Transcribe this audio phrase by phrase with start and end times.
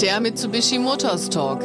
[0.00, 1.62] Der Mitsubishi Motors Talk.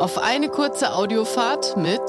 [0.00, 2.00] Auf eine kurze Audiofahrt mit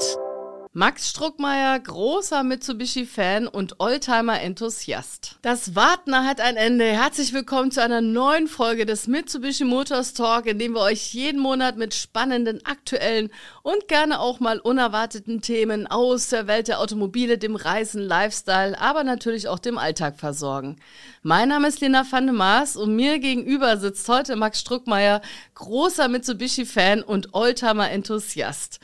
[0.78, 5.34] Max Struckmeier, großer Mitsubishi-Fan und Oldtimer-Enthusiast.
[5.42, 6.84] Das Warten hat ein Ende.
[6.84, 11.40] Herzlich willkommen zu einer neuen Folge des Mitsubishi Motors Talk, in dem wir euch jeden
[11.40, 13.30] Monat mit spannenden, aktuellen
[13.64, 19.02] und gerne auch mal unerwarteten Themen aus der Welt der Automobile, dem Reisen, Lifestyle, aber
[19.02, 20.76] natürlich auch dem Alltag versorgen.
[21.22, 25.22] Mein Name ist Lena van de Maas und mir gegenüber sitzt heute Max Struckmeier,
[25.56, 28.78] großer Mitsubishi-Fan und Oldtimer-Enthusiast.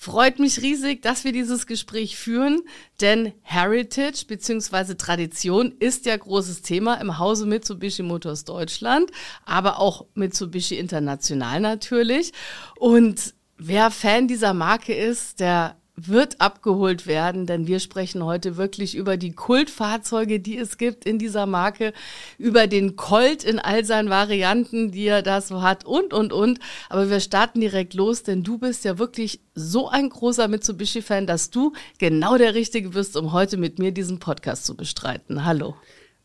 [0.00, 2.62] Freut mich riesig, dass wir dieses Gespräch führen,
[3.00, 4.94] denn Heritage bzw.
[4.94, 9.10] Tradition ist ja großes Thema im Hause Mitsubishi Motors Deutschland,
[9.44, 12.32] aber auch Mitsubishi International natürlich.
[12.78, 15.74] Und wer Fan dieser Marke ist, der
[16.06, 21.18] wird abgeholt werden, denn wir sprechen heute wirklich über die Kultfahrzeuge, die es gibt in
[21.18, 21.92] dieser Marke,
[22.38, 26.60] über den Colt in all seinen Varianten, die er da so hat und, und, und.
[26.88, 31.50] Aber wir starten direkt los, denn du bist ja wirklich so ein großer Mitsubishi-Fan, dass
[31.50, 35.44] du genau der Richtige bist, um heute mit mir diesen Podcast zu bestreiten.
[35.44, 35.74] Hallo.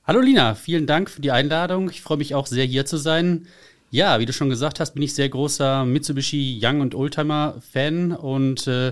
[0.05, 1.89] Hallo Lina, vielen Dank für die Einladung.
[1.89, 3.47] Ich freue mich auch sehr, hier zu sein.
[3.89, 8.11] Ja, wie du schon gesagt hast, bin ich sehr großer Mitsubishi Young und Oldtimer Fan
[8.11, 8.91] und äh,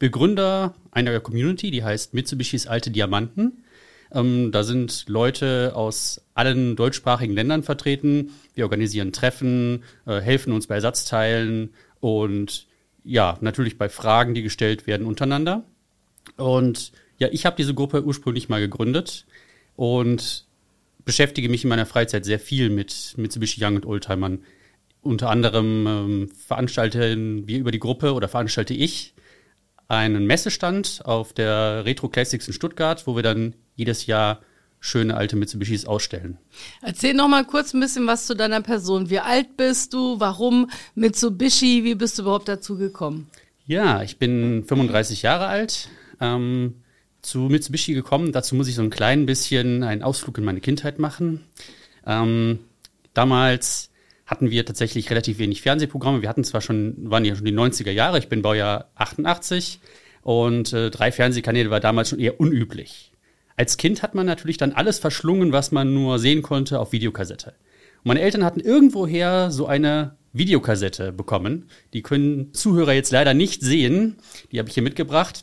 [0.00, 3.62] Begründer einer Community, die heißt Mitsubishis Alte Diamanten.
[4.10, 8.30] Ähm, da sind Leute aus allen deutschsprachigen Ländern vertreten.
[8.54, 12.66] Wir organisieren Treffen, äh, helfen uns bei Ersatzteilen und
[13.04, 15.64] ja, natürlich bei Fragen, die gestellt werden untereinander.
[16.36, 19.26] Und ja, ich habe diese Gruppe ursprünglich mal gegründet
[19.76, 20.46] und
[21.04, 24.38] beschäftige mich in meiner Freizeit sehr viel mit Mitsubishi Young und Oldtimern.
[25.02, 29.12] Unter anderem ähm, veranstalten wir über die Gruppe oder veranstalte ich
[29.90, 34.40] einen Messestand auf der Retro Classics in Stuttgart, wo wir dann jedes Jahr
[34.78, 36.38] schöne alte Mitsubishis ausstellen.
[36.80, 39.10] Erzähl noch mal kurz ein bisschen was zu deiner Person.
[39.10, 40.20] Wie alt bist du?
[40.20, 41.84] Warum Mitsubishi?
[41.84, 43.28] Wie bist du überhaupt dazu gekommen?
[43.66, 45.88] Ja, ich bin 35 Jahre alt.
[46.20, 46.76] Ähm,
[47.20, 48.32] zu Mitsubishi gekommen.
[48.32, 51.44] Dazu muss ich so ein klein bisschen einen Ausflug in meine Kindheit machen.
[52.06, 52.60] Ähm,
[53.12, 53.89] damals
[54.30, 56.22] hatten wir tatsächlich relativ wenig Fernsehprogramme.
[56.22, 59.80] Wir hatten zwar schon, waren ja schon die 90er Jahre, ich bin Baujahr 88
[60.22, 63.12] und äh, drei Fernsehkanäle war damals schon eher unüblich.
[63.56, 67.48] Als Kind hat man natürlich dann alles verschlungen, was man nur sehen konnte auf Videokassette.
[67.48, 71.68] Und meine Eltern hatten irgendwoher so eine Videokassette bekommen.
[71.92, 74.16] Die können Zuhörer jetzt leider nicht sehen.
[74.52, 75.42] Die habe ich hier mitgebracht.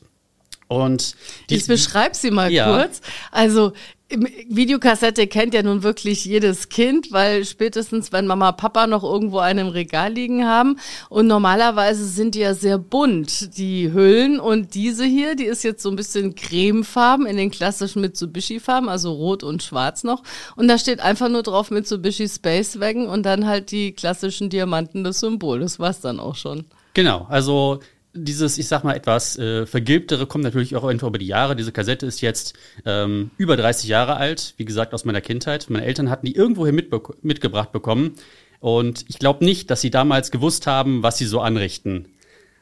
[0.68, 1.16] Und
[1.50, 2.66] ich beschreibe sie mal ja.
[2.66, 3.02] kurz.
[3.32, 3.74] Also
[4.10, 9.68] Videokassette kennt ja nun wirklich jedes Kind, weil spätestens, wenn Mama, Papa noch irgendwo einen
[9.68, 10.78] im Regal liegen haben.
[11.10, 14.40] Und normalerweise sind die ja sehr bunt, die Hüllen.
[14.40, 19.12] Und diese hier, die ist jetzt so ein bisschen cremefarben in den klassischen Mitsubishi-Farben, also
[19.12, 20.24] rot und schwarz noch.
[20.56, 25.04] Und da steht einfach nur drauf Mitsubishi Space Wagon und dann halt die klassischen Diamanten,
[25.04, 26.64] das Symbol, das war's dann auch schon.
[26.94, 27.80] Genau, also
[28.18, 31.56] dieses, ich sag mal, etwas äh, vergilbtere kommt natürlich auch einfach über die Jahre.
[31.56, 32.54] Diese Kassette ist jetzt
[32.86, 35.70] ähm, über 30 Jahre alt, wie gesagt, aus meiner Kindheit.
[35.70, 38.16] Meine Eltern hatten die irgendwoher mitbe mitgebracht bekommen.
[38.60, 42.08] Und ich glaube nicht, dass sie damals gewusst haben, was sie so anrichten.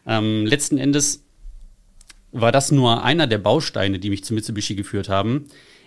[0.06, 1.24] Ähm, letzten Endes
[2.32, 5.46] war das nur einer der Bausteine, die mich zu Mitsubishi geführt haben.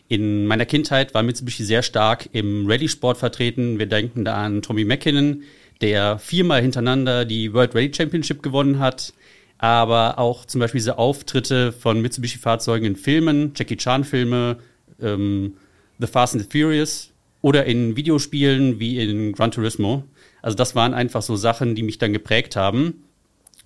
[0.09, 3.79] In meiner Kindheit war Mitsubishi sehr stark im Rallye-Sport vertreten.
[3.79, 5.43] Wir denken da an Tommy McKinnon,
[5.83, 9.13] der viermal hintereinander die World Rally Championship gewonnen hat
[9.59, 14.59] aber auch zum Beispiel diese Auftritte von Mitsubishi-Fahrzeugen in Filmen, Jackie Chan-Filme,
[15.01, 15.55] ähm,
[15.99, 17.11] The Fast and the Furious
[17.43, 20.05] oder in Videospielen wie in Gran Turismo.
[20.43, 23.05] Also das waren einfach so Sachen, die mich dann geprägt haben.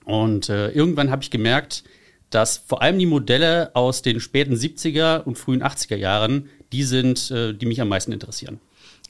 [0.05, 1.85] Und äh, irgendwann habe ich gemerkt,
[2.34, 7.31] dass vor allem die Modelle aus den späten 70er und frühen 80er Jahren die sind,
[7.31, 8.59] äh, die mich am meisten interessieren.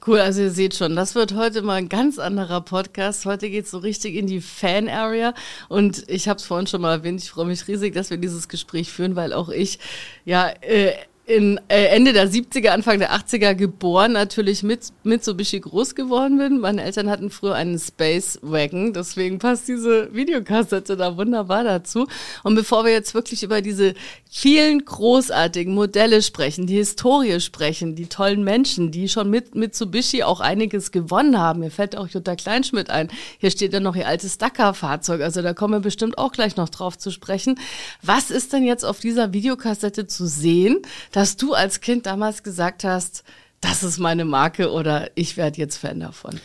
[0.05, 3.25] Cool, also ihr seht schon, das wird heute mal ein ganz anderer Podcast.
[3.25, 5.33] Heute geht's so richtig in die Fan-Area
[5.69, 8.49] und ich habe es vorhin schon mal erwähnt, ich freue mich riesig, dass wir dieses
[8.49, 9.79] Gespräch führen, weil auch ich
[10.25, 10.95] ja äh,
[11.25, 16.59] in äh, Ende der 70er, Anfang der 80er geboren, natürlich mit Mitsubishi groß geworden bin.
[16.59, 22.09] Meine Eltern hatten früher einen Space Wagon, deswegen passt diese Videokassette da wunderbar dazu.
[22.43, 23.95] Und bevor wir jetzt wirklich über diese
[24.29, 30.41] vielen großartigen Modelle sprechen, die Historie sprechen, die tollen Menschen, die schon mit Mitsubishi auch
[30.41, 31.61] einiges gewonnen haben.
[31.61, 33.09] Mir fällt auch Jutta Kleinschmidt ein.
[33.39, 36.69] Hier steht ja noch ihr altes Dakar-Fahrzeug, also da kommen wir bestimmt auch gleich noch
[36.69, 37.61] drauf zu sprechen.
[38.03, 40.83] Was ist denn jetzt auf dieser Videokassette zu sehen?
[41.13, 43.23] Dass du als Kind damals gesagt hast,
[43.61, 46.41] das ist meine Marke oder ich werde jetzt Fan davon?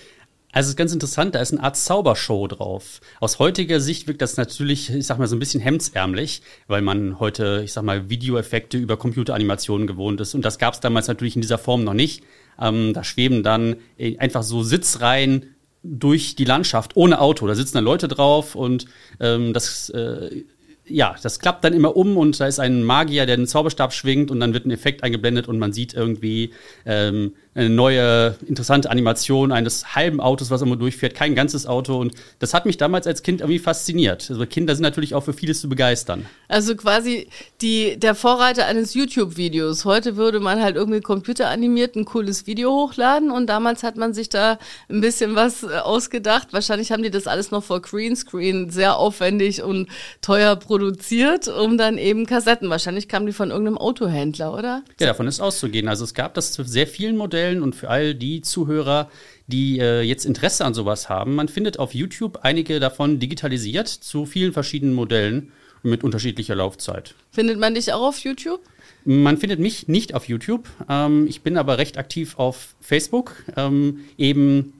[0.51, 3.01] Also es ist ganz interessant, da ist eine Art Zaubershow drauf.
[3.19, 7.19] Aus heutiger Sicht wirkt das natürlich, ich sag mal, so ein bisschen hemdsärmlich, weil man
[7.19, 10.33] heute, ich sag mal, Videoeffekte über Computeranimationen gewohnt ist.
[10.35, 12.23] Und das gab es damals natürlich in dieser Form noch nicht.
[12.59, 17.45] Ähm, da schweben dann äh, einfach so Sitzreihen durch die Landschaft ohne Auto.
[17.45, 18.87] Da sitzen dann Leute drauf und
[19.19, 20.43] ähm, das äh,
[20.89, 24.31] ja, das klappt dann immer um und da ist ein Magier, der den Zauberstab schwingt
[24.31, 26.53] und dann wird ein Effekt eingeblendet und man sieht irgendwie
[26.85, 31.97] ähm, eine neue, interessante Animation eines halben Autos, was immer durchfährt, kein ganzes Auto.
[31.97, 34.29] Und das hat mich damals als Kind irgendwie fasziniert.
[34.29, 36.27] Also Kinder sind natürlich auch für vieles zu begeistern.
[36.47, 37.29] Also quasi
[37.61, 39.85] die, der Vorreiter eines YouTube-Videos.
[39.85, 44.29] Heute würde man halt irgendwie computeranimiert ein cooles Video hochladen und damals hat man sich
[44.29, 46.53] da ein bisschen was äh, ausgedacht.
[46.53, 49.89] Wahrscheinlich haben die das alles noch vor Greenscreen sehr aufwendig und
[50.21, 52.69] teuer produziert, um dann eben Kassetten.
[52.69, 54.83] Wahrscheinlich kamen die von irgendeinem Autohändler, oder?
[54.99, 55.87] Ja, davon ist auszugehen.
[55.87, 59.09] Also es gab das zu sehr vielen Modellen vorstellen und für all die Zuhörer,
[59.47, 64.25] die äh, jetzt Interesse an sowas haben, man findet auf YouTube einige davon digitalisiert zu
[64.25, 65.51] vielen verschiedenen Modellen
[65.83, 67.15] mit unterschiedlicher Laufzeit.
[67.31, 68.59] Findet man dich auch auf YouTube?
[69.05, 70.67] Man findet mich nicht auf YouTube.
[70.89, 74.73] Ähm, ich bin aber recht aktiv auf Facebook, ähm, eben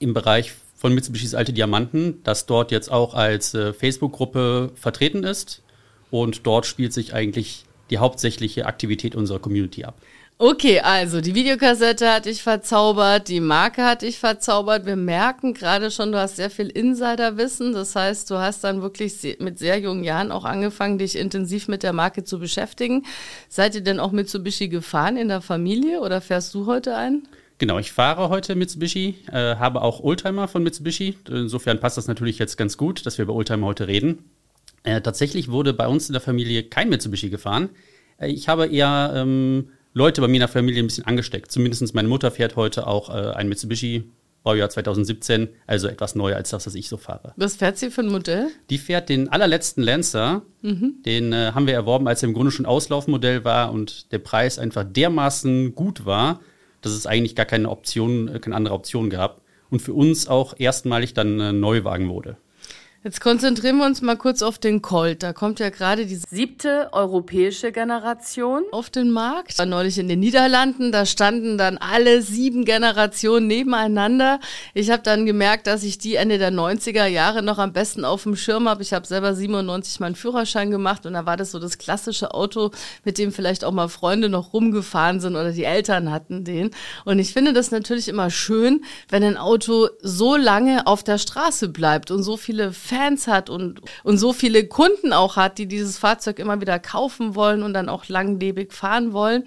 [0.00, 5.62] im Bereich von Mitsubishis Alte Diamanten, das dort jetzt auch als äh, Facebook-Gruppe vertreten ist.
[6.10, 10.00] Und dort spielt sich eigentlich die hauptsächliche Aktivität unserer Community ab.
[10.42, 14.86] Okay, also die Videokassette hat dich verzaubert, die Marke hat dich verzaubert.
[14.86, 17.74] Wir merken gerade schon, du hast sehr viel Insiderwissen.
[17.74, 21.82] Das heißt, du hast dann wirklich mit sehr jungen Jahren auch angefangen, dich intensiv mit
[21.82, 23.04] der Marke zu beschäftigen.
[23.50, 27.28] Seid ihr denn auch Mitsubishi gefahren in der Familie oder fährst du heute ein?
[27.58, 31.18] Genau, ich fahre heute Mitsubishi, äh, habe auch Oldtimer von Mitsubishi.
[31.28, 34.30] Insofern passt das natürlich jetzt ganz gut, dass wir über Oldtimer heute reden.
[34.84, 37.68] Äh, tatsächlich wurde bei uns in der Familie kein Mitsubishi gefahren.
[38.16, 41.50] Äh, ich habe eher ähm, Leute bei mir in der Familie ein bisschen angesteckt.
[41.50, 44.04] Zumindest meine Mutter fährt heute auch äh, ein Mitsubishi,
[44.42, 47.34] Baujahr 2017, also etwas neuer als das, was ich so fahre.
[47.36, 48.48] Was fährt sie für ein Modell?
[48.70, 50.42] Die fährt den allerletzten Lancer.
[50.62, 50.94] Mhm.
[51.04, 54.58] Den äh, haben wir erworben, als er im Grunde schon Auslaufmodell war und der Preis
[54.58, 56.40] einfach dermaßen gut war,
[56.80, 59.42] dass es eigentlich gar keine Option, äh, keine andere Option gab.
[59.68, 62.36] Und für uns auch erstmalig dann äh, Neuwagen wurde.
[63.02, 65.22] Jetzt konzentrieren wir uns mal kurz auf den Colt.
[65.22, 69.58] Da kommt ja gerade die siebte europäische Generation auf den Markt.
[69.58, 74.38] War neulich in den Niederlanden, da standen dann alle sieben Generationen nebeneinander.
[74.74, 78.24] Ich habe dann gemerkt, dass ich die Ende der 90er Jahre noch am besten auf
[78.24, 78.82] dem Schirm habe.
[78.82, 82.70] Ich habe selber 97 meinen Führerschein gemacht und da war das so das klassische Auto,
[83.04, 86.70] mit dem vielleicht auch mal Freunde noch rumgefahren sind oder die Eltern hatten den.
[87.06, 91.70] Und ich finde das natürlich immer schön, wenn ein Auto so lange auf der Straße
[91.70, 95.96] bleibt und so viele Fans hat und, und so viele Kunden auch hat, die dieses
[95.96, 99.44] Fahrzeug immer wieder kaufen wollen und dann auch langlebig fahren wollen.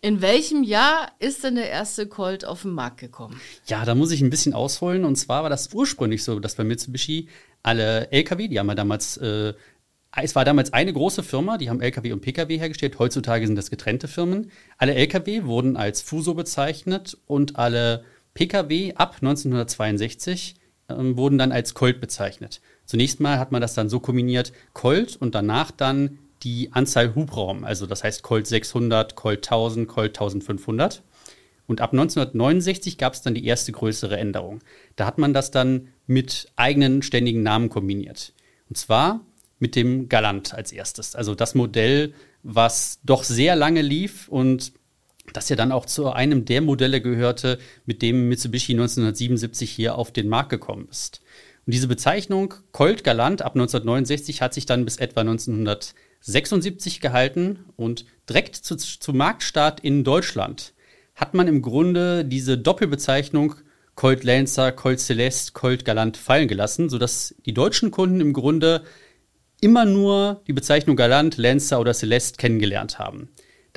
[0.00, 3.40] In welchem Jahr ist denn der erste Colt auf den Markt gekommen?
[3.66, 5.04] Ja, da muss ich ein bisschen ausholen.
[5.04, 7.28] Und zwar war das ursprünglich so, dass bei Mitsubishi
[7.64, 9.54] alle LKW, die haben ja damals, äh,
[10.22, 13.00] es war damals eine große Firma, die haben LKW und PKW hergestellt.
[13.00, 14.52] Heutzutage sind das getrennte Firmen.
[14.76, 18.04] Alle LKW wurden als Fuso bezeichnet und alle
[18.34, 20.57] PKW ab 1962 ähm,
[20.88, 22.60] wurden dann als Colt bezeichnet.
[22.84, 27.64] Zunächst mal hat man das dann so kombiniert, Colt und danach dann die Anzahl Hubraum,
[27.64, 31.02] also das heißt Colt 600, Colt 1000, Colt 1500.
[31.66, 34.60] Und ab 1969 gab es dann die erste größere Änderung.
[34.96, 38.32] Da hat man das dann mit eigenen ständigen Namen kombiniert.
[38.70, 39.20] Und zwar
[39.58, 41.14] mit dem Galant als erstes.
[41.14, 44.72] Also das Modell, was doch sehr lange lief und
[45.32, 50.12] das ja dann auch zu einem der Modelle gehörte, mit dem Mitsubishi 1977 hier auf
[50.12, 51.20] den Markt gekommen ist.
[51.66, 58.06] Und diese Bezeichnung Colt Galant ab 1969 hat sich dann bis etwa 1976 gehalten und
[58.28, 60.72] direkt zu, zu Marktstart in Deutschland
[61.14, 63.56] hat man im Grunde diese Doppelbezeichnung
[63.96, 68.84] Colt Lancer, Colt Celeste, Colt Galant fallen gelassen, sodass die deutschen Kunden im Grunde
[69.60, 73.28] immer nur die Bezeichnung Galant, Lancer oder Celeste kennengelernt haben.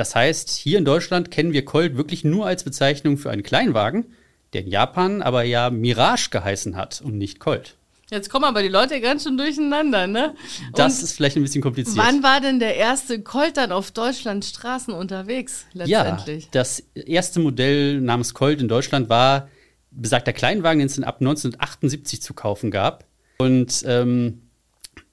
[0.01, 4.15] Das heißt, hier in Deutschland kennen wir Colt wirklich nur als Bezeichnung für einen Kleinwagen,
[4.51, 7.75] der in Japan aber ja Mirage geheißen hat und nicht Colt.
[8.10, 10.34] Jetzt kommen aber die Leute ganz schön durcheinander, ne?
[10.74, 12.03] Das und ist vielleicht ein bisschen kompliziert.
[12.03, 16.46] Wann war denn der erste Colt dann auf Deutschlands Straßen unterwegs letztendlich?
[16.46, 19.50] Ja, das erste Modell namens Colt in Deutschland war
[19.91, 23.05] besagter Kleinwagen, den es ab 1978 zu kaufen gab
[23.38, 24.50] und ähm,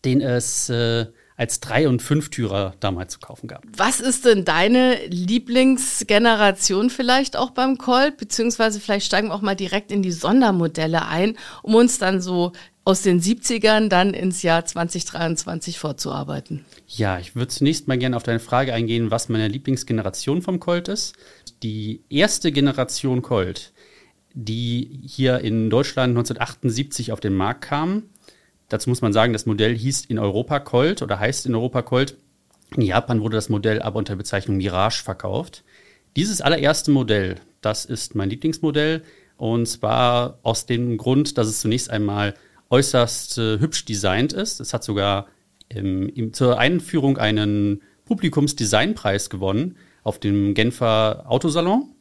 [0.07, 3.63] den es äh, als Drei- und Fünftürer damals zu kaufen gab.
[3.77, 8.17] Was ist denn deine Lieblingsgeneration vielleicht auch beim Colt?
[8.17, 12.53] Beziehungsweise vielleicht steigen wir auch mal direkt in die Sondermodelle ein, um uns dann so
[12.85, 16.65] aus den 70ern dann ins Jahr 2023 vorzuarbeiten.
[16.89, 20.89] Ja, ich würde zunächst mal gerne auf deine Frage eingehen, was meine Lieblingsgeneration vom Colt
[20.89, 21.15] ist.
[21.63, 23.73] Die erste Generation Colt,
[24.35, 28.11] die hier in Deutschland 1978 auf den Markt kamen.
[28.69, 32.17] Dazu muss man sagen, das Modell hieß in Europa Colt oder heißt in Europa Colt.
[32.77, 35.65] In Japan wurde das Modell aber unter Bezeichnung Mirage verkauft.
[36.17, 39.03] Dieses allererste Modell, das ist mein Lieblingsmodell.
[39.37, 42.35] Und zwar aus dem Grund, dass es zunächst einmal
[42.71, 44.61] äußerst äh, hübsch designt ist.
[44.61, 45.29] Es hat sogar
[45.71, 51.95] ähm, im, zur Einführung einen Publikumsdesignpreis gewonnen auf dem Genfer Autosalon.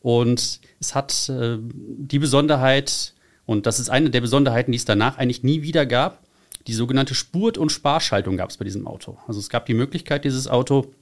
[0.00, 3.14] Und es hat äh, die Besonderheit,
[3.46, 6.22] und das ist eine der Besonderheiten, die es danach eigentlich nie wieder gab,
[6.66, 9.18] die sogenannte Spurt- und Sparschaltung gab es bei diesem Auto.
[9.26, 10.92] Also es gab die Möglichkeit, dieses Auto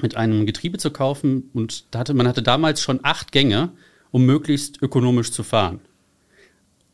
[0.00, 3.70] mit einem Getriebe zu kaufen und hatte, man hatte damals schon acht Gänge,
[4.12, 5.80] um möglichst ökonomisch zu fahren.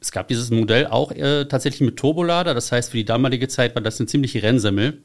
[0.01, 3.75] Es gab dieses Modell auch äh, tatsächlich mit Turbolader, das heißt für die damalige Zeit
[3.75, 5.03] war das eine ziemliche Rennsemmel.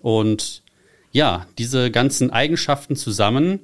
[0.00, 0.62] Und
[1.12, 3.60] ja, diese ganzen Eigenschaften zusammen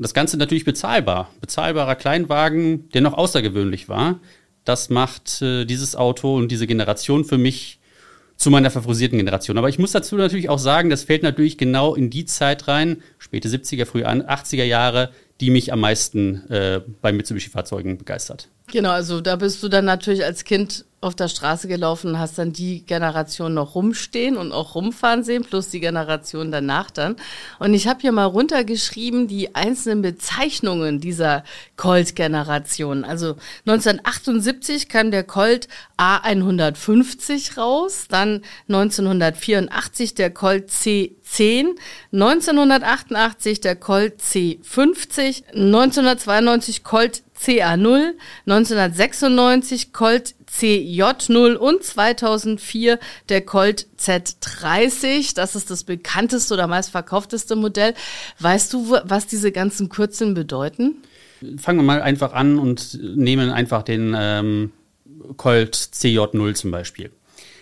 [0.00, 1.30] das Ganze natürlich bezahlbar.
[1.40, 4.20] Bezahlbarer Kleinwagen, der noch außergewöhnlich war.
[4.68, 7.80] Das macht äh, dieses Auto und diese Generation für mich
[8.36, 9.56] zu meiner favorisierten Generation.
[9.56, 13.02] Aber ich muss dazu natürlich auch sagen, das fällt natürlich genau in die Zeit rein,
[13.18, 15.10] späte 70er, frühe 80er Jahre,
[15.40, 18.48] die mich am meisten äh, bei Mitsubishi-Fahrzeugen begeistert.
[18.70, 22.52] Genau, also da bist du dann natürlich als Kind auf der Straße gelaufen hast dann
[22.52, 27.14] die Generation noch rumstehen und auch rumfahren sehen, plus die Generation danach dann.
[27.60, 31.44] Und ich habe hier mal runtergeschrieben die einzelnen Bezeichnungen dieser
[31.76, 33.04] Colt-Generation.
[33.04, 33.36] Also
[33.66, 41.76] 1978 kam der Colt A150 raus, dann 1984 der Colt C10,
[42.12, 48.14] 1988 der Colt C50, 1992 Colt CA0,
[48.46, 55.34] 1996 Colt CJ0 und 2004 der Colt Z30.
[55.34, 57.94] Das ist das bekannteste oder meistverkaufteste Modell.
[58.38, 60.96] Weißt du, was diese ganzen Kürzeln bedeuten?
[61.58, 64.72] Fangen wir mal einfach an und nehmen einfach den ähm,
[65.36, 67.10] Colt CJ0 zum Beispiel.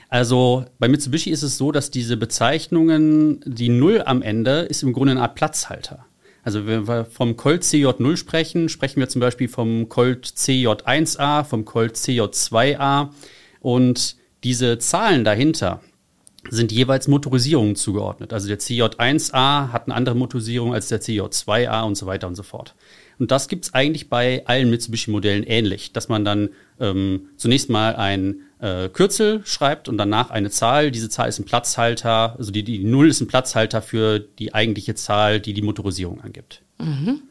[0.08, 4.92] Also bei Mitsubishi ist es so, dass diese Bezeichnungen, die Null am Ende, ist im
[4.92, 6.06] Grunde eine Art Platzhalter.
[6.46, 11.64] Also wenn wir vom Colt CJ0 sprechen, sprechen wir zum Beispiel vom Colt CJ1A, vom
[11.64, 13.08] Colt CJ2A
[13.58, 15.80] und diese Zahlen dahinter
[16.48, 18.32] sind jeweils Motorisierungen zugeordnet.
[18.32, 22.44] Also der CJ1A hat eine andere Motorisierung als der CJ2A und so weiter und so
[22.44, 22.76] fort.
[23.18, 28.42] Und das gibt's eigentlich bei allen Mitsubishi-Modellen ähnlich, dass man dann ähm, zunächst mal ein
[28.60, 30.90] äh, Kürzel schreibt und danach eine Zahl.
[30.90, 34.94] Diese Zahl ist ein Platzhalter, also die, die Null ist ein Platzhalter für die eigentliche
[34.94, 36.62] Zahl, die die Motorisierung angibt.
[36.78, 37.22] Mhm.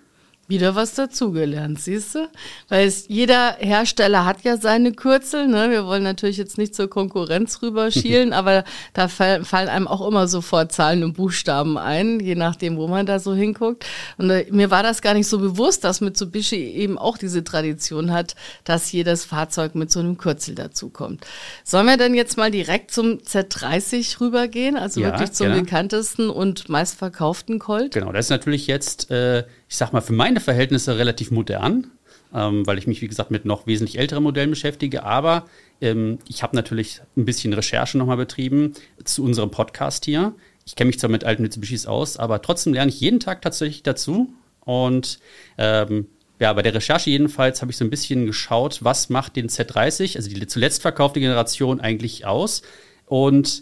[0.48, 2.30] Wieder was dazugelernt, siehst du?
[2.70, 5.48] Weil es, jeder Hersteller hat ja seine Kürzel.
[5.48, 5.72] Ne?
[5.72, 10.28] Wir wollen natürlich jetzt nicht zur Konkurrenz rüberschielen, aber da fall, fallen einem auch immer
[10.28, 13.88] sofort Zahlen und Buchstaben ein, je nachdem, wo man da so hinguckt.
[14.20, 18.12] Und äh, mir war das gar nicht so bewusst, dass Mitsubishi eben auch diese Tradition
[18.12, 18.36] hat,
[18.66, 21.26] dass jedes Fahrzeug mit so einem Kürzel dazukommt.
[21.64, 24.78] Sollen wir denn jetzt mal direkt zum Z30 rübergehen?
[24.78, 25.64] Also ja, wirklich zum gerne.
[25.64, 27.96] bekanntesten und meistverkauften Colt?
[27.96, 29.10] Genau, das ist natürlich jetzt...
[29.10, 31.92] Äh ich sag mal, für meine Verhältnisse relativ modern,
[32.34, 35.04] ähm, weil ich mich, wie gesagt, mit noch wesentlich älteren Modellen beschäftige.
[35.04, 35.46] Aber
[35.80, 38.74] ähm, ich habe natürlich ein bisschen Recherche nochmal betrieben
[39.06, 40.34] zu unserem Podcast hier.
[40.66, 43.82] Ich kenne mich zwar mit alten Mitsubishis aus, aber trotzdem lerne ich jeden Tag tatsächlich
[43.82, 44.34] dazu.
[44.66, 45.20] Und
[45.58, 46.08] ähm,
[46.42, 50.18] ja, bei der Recherche jedenfalls habe ich so ein bisschen geschaut, was macht den Z30,
[50.18, 52.62] also die zuletzt verkaufte Generation, eigentlich aus.
[53.06, 53.62] Und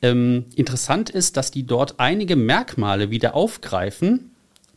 [0.00, 4.30] ähm, interessant ist, dass die dort einige Merkmale wieder aufgreifen,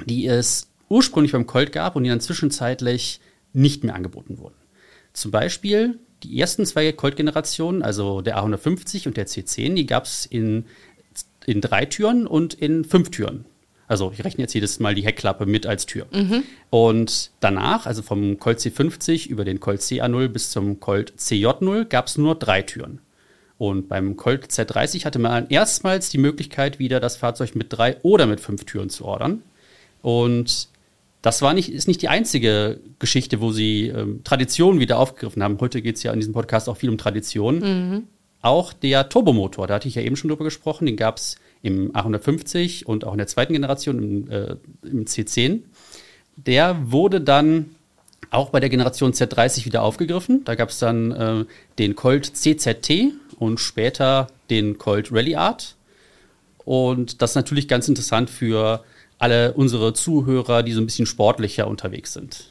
[0.08, 3.20] die es ursprünglich beim Colt gab und die dann zwischenzeitlich
[3.54, 4.56] nicht mehr angeboten wurden.
[5.14, 10.26] Zum Beispiel die ersten zwei Colt-Generationen, also der A150 und der C10, die gab es
[10.26, 10.66] in,
[11.46, 13.46] in drei Türen und in fünf Türen.
[13.88, 16.08] Also ich rechne jetzt jedes Mal die Heckklappe mit als Tür.
[16.12, 16.44] Mhm.
[16.70, 22.08] Und danach, also vom Colt C50 über den Colt CA0 bis zum Colt CJ0, gab
[22.08, 23.00] es nur drei Türen.
[23.58, 28.28] Und beim Colt Z30 hatte man erstmals die Möglichkeit, wieder das Fahrzeug mit drei oder
[28.28, 29.42] mit fünf Türen zu ordern.
[30.02, 30.68] Und
[31.22, 35.58] das war nicht, ist nicht die einzige Geschichte, wo sie ähm, Tradition wieder aufgegriffen haben.
[35.60, 37.60] Heute geht es ja in diesem Podcast auch viel um Tradition.
[37.60, 38.04] Mhm.
[38.42, 41.92] Auch der Turbomotor, da hatte ich ja eben schon drüber gesprochen, den gab es im
[41.94, 45.64] A150 und auch in der zweiten Generation im, äh, im C10.
[46.36, 47.72] Der wurde dann
[48.30, 50.44] auch bei der Generation Z30 wieder aufgegriffen.
[50.46, 51.46] Da gab es dann äh,
[51.80, 55.76] den Colt CZT und später den Colt Rally Art.
[56.64, 58.84] Und das ist natürlich ganz interessant für
[59.18, 62.46] alle unsere Zuhörer, die so ein bisschen sportlicher unterwegs sind.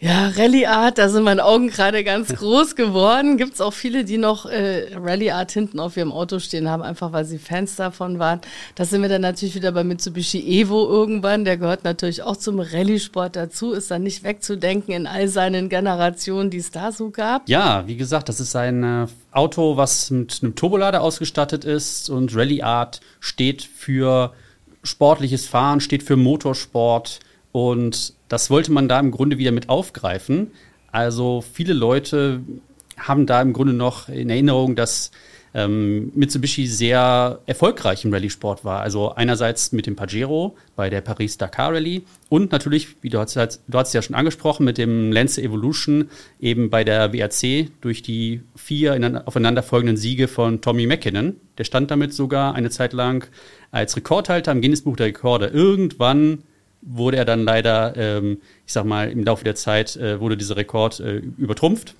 [0.00, 3.36] Ja, Rallye Art, da sind meine Augen gerade ganz groß geworden.
[3.36, 6.84] Gibt es auch viele, die noch äh, Rallye Art hinten auf ihrem Auto stehen haben,
[6.84, 8.40] einfach weil sie Fans davon waren.
[8.76, 11.44] Da sind wir dann natürlich wieder bei Mitsubishi Evo irgendwann.
[11.44, 16.50] Der gehört natürlich auch zum Rallye-Sport dazu, ist dann nicht wegzudenken in all seinen Generationen,
[16.50, 17.48] die es da so gab.
[17.48, 22.36] Ja, wie gesagt, das ist ein äh, Auto, was mit einem Turbolader ausgestattet ist und
[22.36, 24.32] Rallye Art steht für
[24.88, 27.20] sportliches Fahren, steht für Motorsport
[27.52, 30.52] und das wollte man da im Grunde wieder mit aufgreifen.
[30.90, 32.40] Also viele Leute
[32.96, 35.10] haben da im Grunde noch in Erinnerung, dass
[35.54, 38.80] ähm, Mitsubishi sehr erfolgreich im Rallye-Sport war.
[38.80, 43.78] Also einerseits mit dem Pajero bei der Paris-Dakar Rallye und natürlich, wie du hast, du
[43.78, 49.22] hast ja schon angesprochen, mit dem Lancer Evolution eben bei der WRC durch die vier
[49.24, 51.36] aufeinanderfolgenden Siege von Tommy McKinnon.
[51.56, 53.26] Der stand damit sogar eine Zeit lang
[53.70, 55.46] als Rekordhalter im Guinness Buch der Rekorde.
[55.46, 56.44] Irgendwann
[56.82, 60.56] wurde er dann leider, ähm, ich sag mal, im Laufe der Zeit äh, wurde dieser
[60.56, 61.94] Rekord äh, übertrumpft.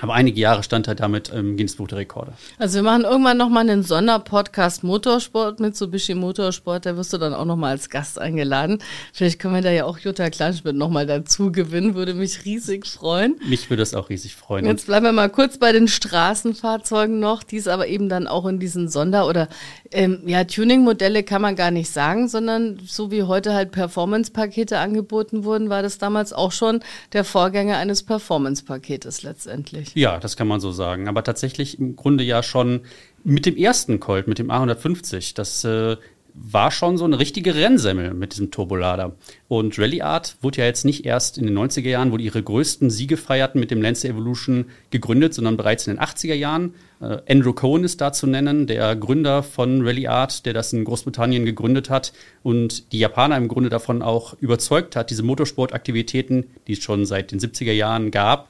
[0.00, 2.32] Aber einige Jahre stand er damit im Guinness Buch der Rekorde.
[2.58, 6.86] Also wir machen irgendwann nochmal einen Sonderpodcast Motorsport, Mitsubishi Motorsport.
[6.86, 8.78] Da wirst du dann auch nochmal als Gast eingeladen.
[9.12, 11.96] Vielleicht können wir da ja auch Jutta Kleinschmidt nochmal dazu gewinnen.
[11.96, 13.40] Würde mich riesig freuen.
[13.48, 14.66] Mich würde es auch riesig freuen.
[14.66, 18.46] Jetzt bleiben wir mal kurz bei den Straßenfahrzeugen noch, die es aber eben dann auch
[18.46, 19.48] in diesen Sonder- oder
[19.90, 25.44] ähm, ja, Tuning-Modelle kann man gar nicht sagen, sondern so wie heute halt Performance-Pakete angeboten
[25.44, 26.80] wurden, war das damals auch schon
[27.14, 30.02] der Vorgänger eines Performance-Paketes letztendlich richtig?
[30.02, 31.08] Ja, das kann man so sagen.
[31.08, 32.80] Aber tatsächlich im Grunde ja schon
[33.24, 35.34] mit dem ersten Colt, mit dem A150.
[35.34, 35.96] Das äh,
[36.40, 39.16] war schon so eine richtige Rennsemmel mit diesem Turbolader.
[39.48, 42.42] Und Rally Art wurde ja jetzt nicht erst in den 90er Jahren, wo die ihre
[42.42, 46.74] größten Siege feierten, mit dem Lancer Evolution gegründet, sondern bereits in den 80er Jahren.
[47.00, 50.84] Äh, Andrew Cohen ist da zu nennen, der Gründer von Rally Art, der das in
[50.84, 56.74] Großbritannien gegründet hat und die Japaner im Grunde davon auch überzeugt hat, diese Motorsportaktivitäten, die
[56.74, 58.48] es schon seit den 70er Jahren gab,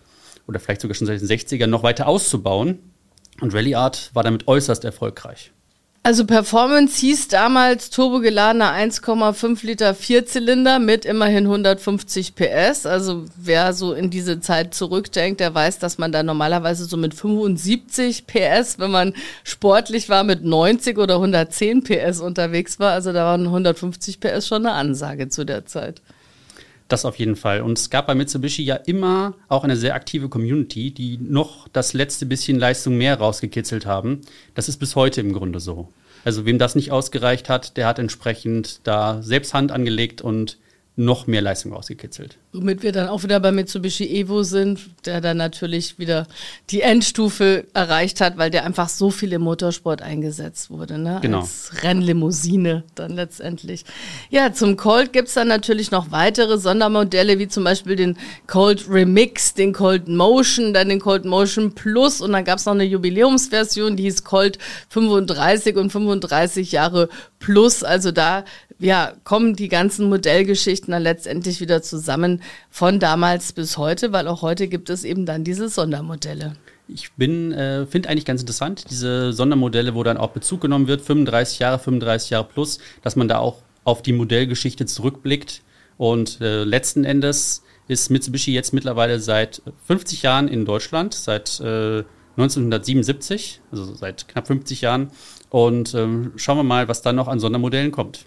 [0.49, 2.79] oder vielleicht sogar schon seit den 60ern noch weiter auszubauen.
[3.41, 5.53] Und Rally Art war damit äußerst erfolgreich.
[6.05, 12.87] Also Performance hieß damals turbogeladener 1,5 Liter Vierzylinder mit immerhin 150 PS.
[12.87, 17.13] Also wer so in diese Zeit zurückdenkt, der weiß, dass man da normalerweise so mit
[17.13, 19.13] 75 PS, wenn man
[19.45, 22.93] sportlich war, mit 90 oder 110 PS unterwegs war.
[22.93, 26.01] Also da waren 150 PS schon eine Ansage zu der Zeit.
[26.89, 27.61] Das auf jeden Fall.
[27.61, 31.93] Und es gab bei Mitsubishi ja immer auch eine sehr aktive Community, die noch das
[31.93, 34.23] letzte bisschen Leistung mehr rausgekitzelt haben.
[34.55, 35.89] Das ist bis heute im Grunde so.
[36.25, 40.57] Also wem das nicht ausgereicht hat, der hat entsprechend da selbst Hand angelegt und
[40.99, 42.39] noch mehr Leistung rausgekitzelt.
[42.53, 46.27] Womit wir dann auch wieder bei Mitsubishi Evo sind, der dann natürlich wieder
[46.71, 51.21] die Endstufe erreicht hat, weil der einfach so viel im Motorsport eingesetzt wurde, ne?
[51.23, 51.41] Genau.
[51.43, 53.85] Als Rennlimousine dann letztendlich.
[54.29, 59.55] Ja, zum Colt gibt's dann natürlich noch weitere Sondermodelle, wie zum Beispiel den Colt Remix,
[59.55, 64.03] den Colt Motion, dann den Colt Motion Plus und dann gab's noch eine Jubiläumsversion, die
[64.03, 64.59] hieß Colt
[64.89, 67.09] 35 und 35 Jahre
[67.39, 67.85] Plus.
[67.85, 68.45] Also da
[68.79, 74.43] ja, kommen die ganzen Modellgeschichten dann letztendlich wieder zusammen von damals bis heute, weil auch
[74.43, 76.55] heute gibt es eben dann diese Sondermodelle.
[76.87, 81.03] Ich bin, äh, finde eigentlich ganz interessant, diese Sondermodelle, wo dann auch Bezug genommen wird,
[81.03, 85.63] 35 Jahre, 35 Jahre plus, dass man da auch auf die Modellgeschichte zurückblickt.
[85.99, 92.05] Und äh, letzten Endes ist Mitsubishi jetzt mittlerweile seit 50 Jahren in Deutschland, seit äh,
[92.37, 95.11] 1977, also seit knapp 50 Jahren.
[95.51, 98.27] Und ähm, schauen wir mal, was da noch an Sondermodellen kommt.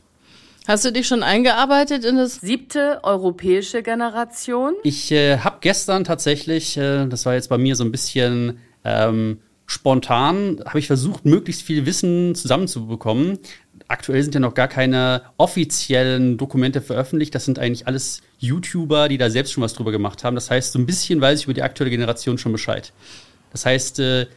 [0.72, 4.74] Hast du dich schon eingearbeitet in das siebte europäische Generation?
[4.84, 9.40] Ich äh, habe gestern tatsächlich, äh, das war jetzt bei mir so ein bisschen ähm,
[9.66, 13.40] spontan, habe ich versucht, möglichst viel Wissen zusammenzubekommen.
[13.90, 17.36] Aktuell sind ja noch gar keine offiziellen Dokumente veröffentlicht.
[17.36, 20.36] Das sind eigentlich alles YouTuber, die da selbst schon was drüber gemacht haben.
[20.36, 22.94] Das heißt, so ein bisschen weiß ich über die aktuelle Generation schon Bescheid.
[23.52, 24.28] Das heißt, äh,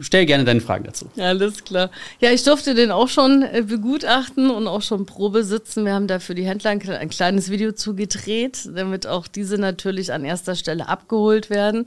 [0.00, 1.06] stell gerne deine Fragen dazu.
[1.18, 1.90] Alles klar.
[2.20, 5.84] Ja, ich durfte den auch schon äh, begutachten und auch schon Probe sitzen.
[5.84, 10.24] Wir haben da für die Händler ein kleines Video zugedreht, damit auch diese natürlich an
[10.24, 11.86] erster Stelle abgeholt werden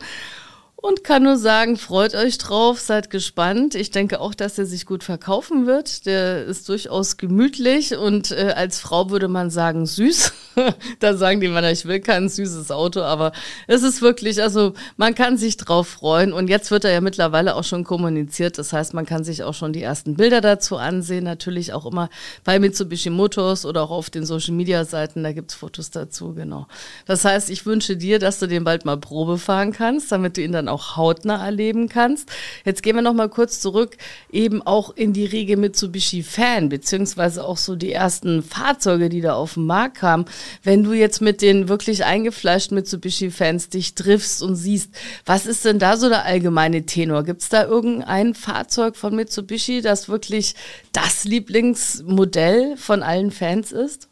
[0.85, 3.73] und kann nur sagen, freut euch drauf, seid gespannt.
[3.73, 6.05] Ich denke auch, dass er sich gut verkaufen wird.
[6.05, 10.33] Der ist durchaus gemütlich und äh, als Frau würde man sagen süß.
[10.99, 13.31] da sagen die Männer, ich will kein süßes Auto, aber
[13.67, 17.55] es ist wirklich, also man kann sich drauf freuen und jetzt wird er ja mittlerweile
[17.55, 18.57] auch schon kommuniziert.
[18.57, 21.23] Das heißt, man kann sich auch schon die ersten Bilder dazu ansehen.
[21.23, 22.09] Natürlich auch immer
[22.43, 26.67] bei Mitsubishi Motors oder auch auf den Social Media Seiten, da gibt's Fotos dazu, genau.
[27.05, 30.41] Das heißt, ich wünsche dir, dass du den bald mal Probe fahren kannst, damit du
[30.41, 32.29] ihn dann auch hautnah erleben kannst.
[32.63, 33.97] Jetzt gehen wir noch mal kurz zurück,
[34.31, 39.35] eben auch in die Riege Mitsubishi Fan, beziehungsweise auch so die ersten Fahrzeuge, die da
[39.35, 40.25] auf den Markt kamen.
[40.63, 44.91] Wenn du jetzt mit den wirklich eingefleischten Mitsubishi-Fans dich triffst und siehst,
[45.25, 47.23] was ist denn da so der allgemeine Tenor?
[47.23, 50.55] Gibt es da irgendein Fahrzeug von Mitsubishi, das wirklich
[50.91, 54.07] das Lieblingsmodell von allen Fans ist?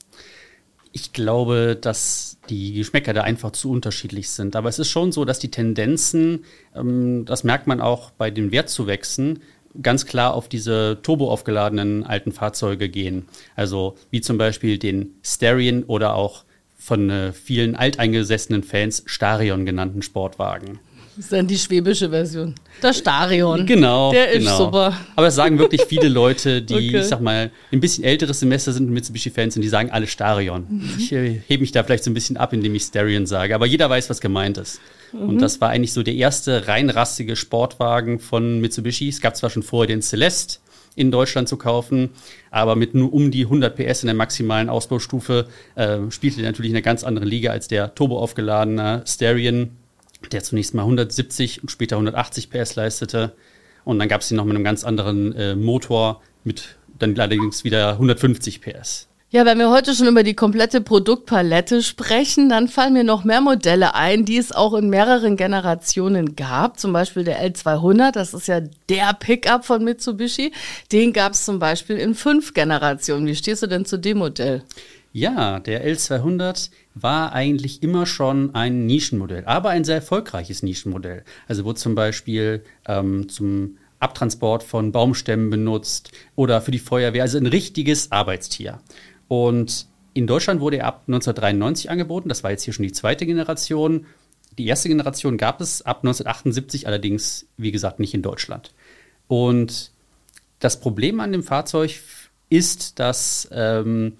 [0.92, 4.56] Ich glaube, dass die Geschmäcker da einfach zu unterschiedlich sind.
[4.56, 8.52] Aber es ist schon so, dass die Tendenzen, ähm, das merkt man auch bei den
[8.52, 9.40] Wertzuwächsen,
[9.82, 13.28] ganz klar auf diese turboaufgeladenen alten Fahrzeuge gehen.
[13.56, 16.44] Also wie zum Beispiel den Starion oder auch
[16.78, 20.80] von äh, vielen alteingesessenen Fans Starion genannten Sportwagen.
[21.16, 22.56] Das ist dann die schwäbische Version.
[22.82, 23.66] Der Starion.
[23.68, 24.12] Genau.
[24.12, 24.58] Der ist genau.
[24.58, 24.98] super.
[25.16, 27.00] Aber es sagen wirklich viele Leute, die, Okay.
[27.02, 30.66] ich sag mal, ein bisschen älteres Semester sind Mitsubishi-Fans und die sagen alle Starion.
[30.68, 30.90] Mhm.
[30.98, 33.54] Ich äh, hebe mich da vielleicht so ein bisschen ab, indem ich Starion sage.
[33.54, 34.82] Aber jeder weiß, was gemeint ist.
[35.12, 35.30] Mhm.
[35.30, 39.08] Und das war eigentlich so der erste rein rassige Sportwagen von Mitsubishi.
[39.08, 40.58] Es gab zwar schon vorher den Celeste
[40.96, 42.10] in Deutschland zu kaufen,
[42.52, 46.70] aber mit nur um die 100 PS in der maximalen Ausbaustufe äh, spielte der natürlich
[46.72, 49.72] in einer ganz anderen Liga als der turboaufgeladene Starion,
[50.30, 53.36] der zunächst mal 170 und später 180 PS leistete.
[53.86, 57.64] Und dann gab es ihn noch mit einem ganz anderen äh, Motor mit dann allerdings
[57.64, 59.08] wieder 150 PS.
[59.34, 63.42] Ja, wenn wir heute schon über die komplette Produktpalette sprechen, dann fallen mir noch mehr
[63.42, 66.80] Modelle ein, die es auch in mehreren Generationen gab.
[66.80, 70.54] Zum Beispiel der L200, das ist ja der Pickup von Mitsubishi.
[70.92, 73.26] Den gab es zum Beispiel in fünf Generationen.
[73.26, 74.62] Wie stehst du denn zu dem Modell?
[75.16, 81.24] Ja, der L200 war eigentlich immer schon ein Nischenmodell, aber ein sehr erfolgreiches Nischenmodell.
[81.48, 87.38] Also wurde zum Beispiel ähm, zum Abtransport von Baumstämmen benutzt oder für die Feuerwehr, also
[87.38, 88.80] ein richtiges Arbeitstier.
[89.28, 93.28] Und in Deutschland wurde er ab 1993 angeboten, das war jetzt hier schon die zweite
[93.28, 94.08] Generation.
[94.58, 98.74] Die erste Generation gab es ab 1978, allerdings, wie gesagt, nicht in Deutschland.
[99.28, 99.92] Und
[100.58, 102.00] das Problem an dem Fahrzeug
[102.50, 104.14] ist, dass ähm,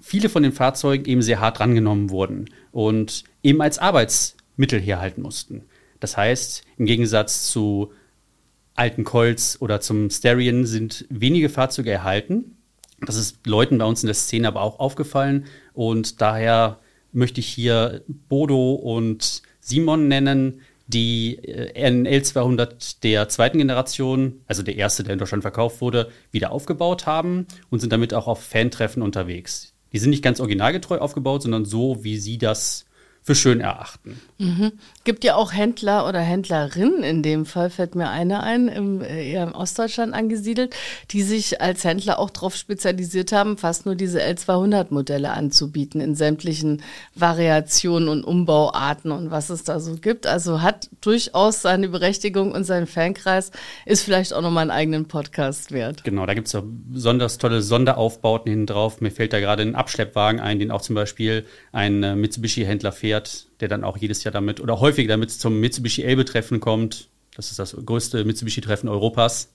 [0.00, 5.62] viele von den Fahrzeugen eben sehr hart drangenommen wurden und eben als Arbeitsmittel herhalten mussten.
[6.00, 7.92] Das heißt, im Gegensatz zu
[8.74, 12.56] alten Colts oder zum Starion sind wenige Fahrzeuge erhalten.
[13.00, 16.80] Das ist Leuten bei uns in der Szene aber auch aufgefallen und daher
[17.12, 24.62] möchte ich hier Bodo und Simon nennen, die äh, einen L200 der zweiten Generation, also
[24.62, 28.42] der erste, der in Deutschland verkauft wurde, wieder aufgebaut haben und sind damit auch auf
[28.42, 29.74] Fantreffen unterwegs.
[29.92, 32.86] Die sind nicht ganz originalgetreu aufgebaut, sondern so, wie sie das
[33.28, 34.18] für schön erachten.
[35.04, 39.32] Gibt ja auch Händler oder Händlerinnen, in dem Fall fällt mir eine ein, im, äh,
[39.32, 40.74] eher im Ostdeutschland angesiedelt,
[41.10, 46.82] die sich als Händler auch darauf spezialisiert haben, fast nur diese L200-Modelle anzubieten in sämtlichen
[47.14, 50.26] Variationen und Umbauarten und was es da so gibt.
[50.26, 53.50] Also hat durchaus seine Berechtigung und sein Fankreis
[53.84, 56.02] ist vielleicht auch nochmal einen eigenen Podcast wert.
[56.04, 59.02] Genau, da gibt es ja besonders tolle Sonderaufbauten hinten drauf.
[59.02, 63.17] Mir fällt da gerade ein Abschleppwagen ein, den auch zum Beispiel ein äh, Mitsubishi-Händler fährt,
[63.60, 67.08] der dann auch jedes Jahr damit oder häufig damit zum Mitsubishi Elbe-Treffen kommt.
[67.34, 69.50] Das ist das größte Mitsubishi-Treffen Europas.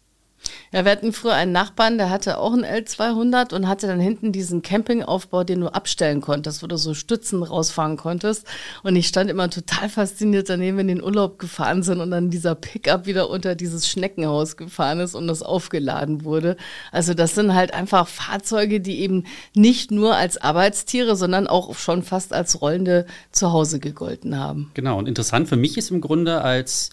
[0.72, 4.32] Ja, wir hatten früher einen Nachbarn, der hatte auch einen L200 und hatte dann hinten
[4.32, 8.48] diesen Campingaufbau, den du abstellen konntest, wo du so Stützen rausfahren konntest.
[8.82, 12.12] Und ich stand immer total fasziniert daneben, wenn die in den Urlaub gefahren sind und
[12.12, 16.58] dann dieser Pickup wieder unter dieses Schneckenhaus gefahren ist und das aufgeladen wurde.
[16.92, 22.04] Also das sind halt einfach Fahrzeuge, die eben nicht nur als Arbeitstiere, sondern auch schon
[22.04, 24.72] fast als rollende Zuhause gegolten haben.
[24.74, 26.90] Genau, und interessant für mich ist im Grunde als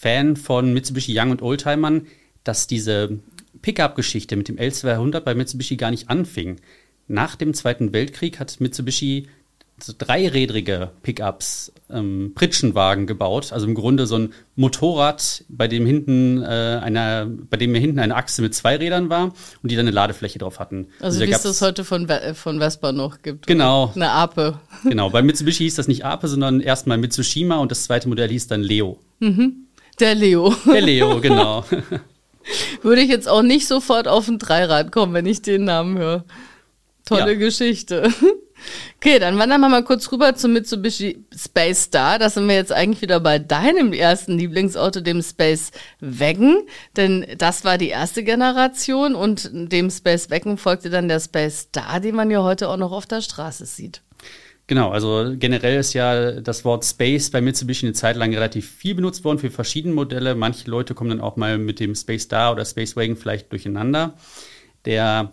[0.00, 2.06] Fan von Mitsubishi Young und Oldtimern,
[2.44, 3.18] dass diese
[3.62, 6.56] Pickup-Geschichte mit dem L200 bei Mitsubishi gar nicht anfing.
[7.08, 9.28] Nach dem Zweiten Weltkrieg hat Mitsubishi
[9.80, 13.52] so dreirädrige Pickups, ähm, Pritschenwagen gebaut.
[13.52, 16.46] Also im Grunde so ein Motorrad, bei dem hinten äh,
[16.82, 20.40] einer, bei dem hinten eine Achse mit zwei Rädern war und die dann eine Ladefläche
[20.40, 20.88] drauf hatten.
[21.00, 23.46] Also, da wie es das heute von, Ve- von Vespa noch gibt.
[23.46, 23.92] Genau.
[23.94, 24.58] Eine Ape.
[24.82, 28.48] Genau, bei Mitsubishi hieß das nicht Ape, sondern erstmal Mitsushima und das zweite Modell hieß
[28.48, 28.98] dann Leo.
[30.00, 30.54] Der Leo.
[30.66, 31.64] Der Leo, genau.
[32.82, 36.24] Würde ich jetzt auch nicht sofort auf ein Dreirad kommen, wenn ich den Namen höre.
[37.06, 37.38] Tolle Ja.
[37.38, 38.12] Geschichte.
[38.96, 42.18] Okay, dann wandern wir mal kurz rüber zum Mitsubishi Space Star.
[42.18, 46.64] Da sind wir jetzt eigentlich wieder bei deinem ersten Lieblingsauto, dem Space Wagon.
[46.96, 52.00] Denn das war die erste Generation und dem Space Wagon folgte dann der Space Star,
[52.00, 54.02] den man ja heute auch noch auf der Straße sieht.
[54.68, 58.94] Genau, also generell ist ja das Wort Space bei Mitsubishi eine Zeit lang relativ viel
[58.94, 60.34] benutzt worden für verschiedene Modelle.
[60.34, 64.12] Manche Leute kommen dann auch mal mit dem Space Star oder Space Wagon vielleicht durcheinander.
[64.84, 65.32] Der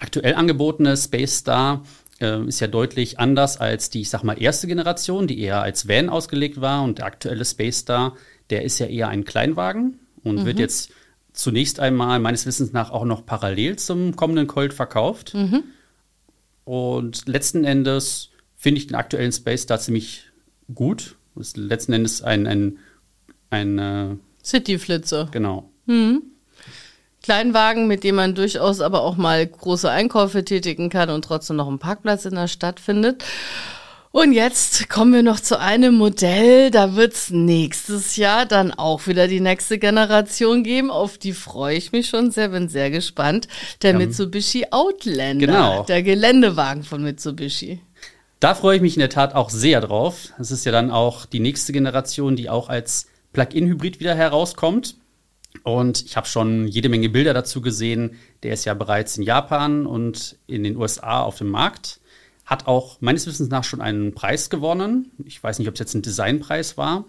[0.00, 1.82] aktuell angebotene Space Star
[2.20, 5.88] äh, ist ja deutlich anders als die, ich sag mal, erste Generation, die eher als
[5.88, 6.82] Van ausgelegt war.
[6.82, 8.16] Und der aktuelle Space Star,
[8.50, 10.44] der ist ja eher ein Kleinwagen und mhm.
[10.44, 10.90] wird jetzt
[11.32, 15.32] zunächst einmal meines Wissens nach auch noch parallel zum kommenden Colt verkauft.
[15.32, 15.64] Mhm.
[16.64, 18.28] Und letzten Endes
[18.58, 20.24] finde ich den aktuellen Space da ziemlich
[20.74, 21.16] gut.
[21.36, 22.78] Ist letzten Endes ein, ein,
[23.48, 25.28] ein äh, City-Flitzer.
[25.30, 25.70] Genau.
[25.86, 26.22] Mhm.
[27.22, 31.68] Kleinwagen, mit dem man durchaus aber auch mal große Einkäufe tätigen kann und trotzdem noch
[31.68, 33.24] einen Parkplatz in der Stadt findet.
[34.10, 39.06] Und jetzt kommen wir noch zu einem Modell, da wird es nächstes Jahr dann auch
[39.06, 40.90] wieder die nächste Generation geben.
[40.90, 43.48] Auf die freue ich mich schon sehr, bin sehr gespannt.
[43.82, 43.98] Der ja.
[43.98, 45.82] Mitsubishi Outlander, genau.
[45.84, 47.80] der Geländewagen von Mitsubishi.
[48.40, 50.32] Da freue ich mich in der Tat auch sehr drauf.
[50.38, 54.96] Es ist ja dann auch die nächste Generation, die auch als Plug-in-Hybrid wieder herauskommt.
[55.64, 58.16] Und ich habe schon jede Menge Bilder dazu gesehen.
[58.44, 62.00] Der ist ja bereits in Japan und in den USA auf dem Markt.
[62.46, 65.10] Hat auch meines Wissens nach schon einen Preis gewonnen.
[65.24, 67.04] Ich weiß nicht, ob es jetzt ein Designpreis war.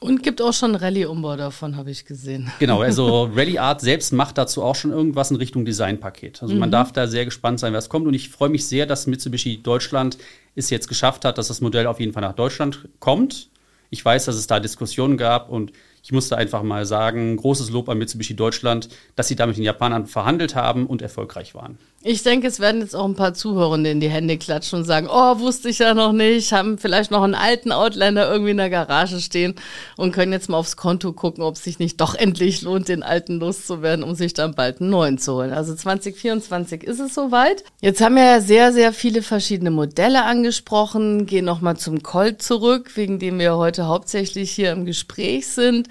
[0.00, 2.50] Und gibt auch schon Rallye-Umbau davon, habe ich gesehen.
[2.58, 6.42] Genau, also Rally Art selbst macht dazu auch schon irgendwas in Richtung Designpaket.
[6.42, 6.60] Also mhm.
[6.60, 8.06] man darf da sehr gespannt sein, was kommt.
[8.06, 10.18] Und ich freue mich sehr, dass Mitsubishi Deutschland
[10.56, 13.48] es jetzt geschafft hat, dass das Modell auf jeden Fall nach Deutschland kommt.
[13.90, 17.88] Ich weiß, dass es da Diskussionen gab und ich musste einfach mal sagen, großes Lob
[17.88, 21.78] an Mitsubishi Deutschland, dass sie da mit den Japanern verhandelt haben und erfolgreich waren.
[22.06, 25.08] Ich denke, es werden jetzt auch ein paar Zuhörende in die Hände klatschen und sagen,
[25.10, 28.68] oh, wusste ich ja noch nicht, haben vielleicht noch einen alten Outlander irgendwie in der
[28.68, 29.54] Garage stehen
[29.96, 33.02] und können jetzt mal aufs Konto gucken, ob es sich nicht doch endlich lohnt, den
[33.02, 35.54] alten loszuwerden, um sich dann bald einen neuen zu holen.
[35.54, 37.64] Also 2024 ist es soweit.
[37.80, 42.90] Jetzt haben wir ja sehr, sehr viele verschiedene Modelle angesprochen, gehen nochmal zum Colt zurück,
[42.96, 45.88] wegen dem wir heute hauptsächlich hier im Gespräch sind.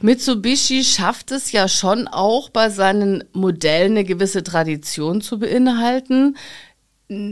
[0.00, 6.36] Mitsubishi schafft es ja schon auch bei seinen Modellen eine gewisse Tradition zu beinhalten.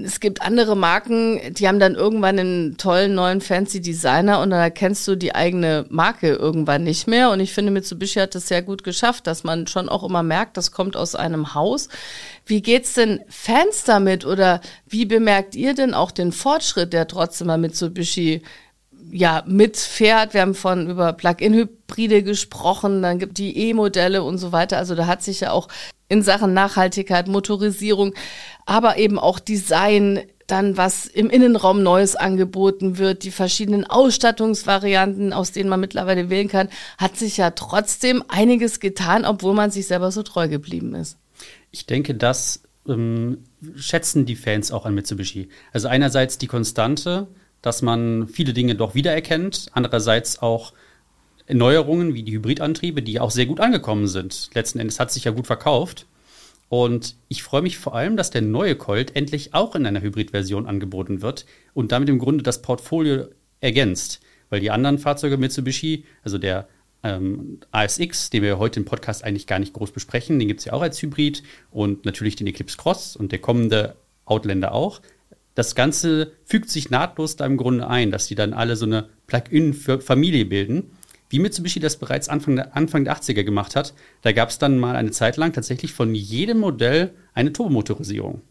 [0.04, 4.60] Es gibt andere Marken, die haben dann irgendwann einen tollen neuen fancy Designer und dann
[4.60, 7.30] erkennst du die eigene Marke irgendwann nicht mehr.
[7.30, 10.58] Und ich finde, Mitsubishi hat das sehr gut geschafft, dass man schon auch immer merkt,
[10.58, 11.88] das kommt aus einem Haus.
[12.44, 17.46] Wie geht's denn Fans damit oder wie bemerkt ihr denn auch den Fortschritt, der trotzdem
[17.46, 18.42] mal Mitsubishi
[19.10, 20.34] ja, mitfährt.
[20.34, 24.78] Wir haben von über Plug-in-Hybride gesprochen, dann gibt die E-Modelle und so weiter.
[24.78, 25.68] Also da hat sich ja auch
[26.08, 28.14] in Sachen Nachhaltigkeit, Motorisierung,
[28.66, 35.52] aber eben auch Design, dann was im Innenraum Neues angeboten wird, die verschiedenen Ausstattungsvarianten, aus
[35.52, 40.10] denen man mittlerweile wählen kann, hat sich ja trotzdem einiges getan, obwohl man sich selber
[40.10, 41.16] so treu geblieben ist.
[41.70, 43.44] Ich denke, das ähm,
[43.76, 45.48] schätzen die Fans auch an Mitsubishi.
[45.72, 47.28] Also einerseits die Konstante,
[47.62, 49.66] dass man viele Dinge doch wiedererkennt.
[49.72, 50.72] Andererseits auch
[51.48, 54.50] Neuerungen wie die Hybridantriebe, die auch sehr gut angekommen sind.
[54.54, 56.06] Letzten Endes hat sich ja gut verkauft.
[56.68, 60.66] Und ich freue mich vor allem, dass der neue Colt endlich auch in einer Hybridversion
[60.66, 61.44] angeboten wird
[61.74, 63.26] und damit im Grunde das Portfolio
[63.60, 64.20] ergänzt.
[64.50, 66.68] Weil die anderen Fahrzeuge Mitsubishi, also der
[67.02, 70.66] ähm, ASX, den wir heute im Podcast eigentlich gar nicht groß besprechen, den gibt es
[70.66, 71.42] ja auch als Hybrid
[71.72, 75.00] und natürlich den Eclipse Cross und der kommende Outlander auch
[75.54, 79.08] das Ganze fügt sich nahtlos da im Grunde ein, dass die dann alle so eine
[79.26, 80.92] Plug-in-Familie bilden.
[81.28, 84.78] Wie Mitsubishi das bereits Anfang der, Anfang der 80er gemacht hat, da gab es dann
[84.78, 88.42] mal eine Zeit lang tatsächlich von jedem Modell eine Turbomotorisierung.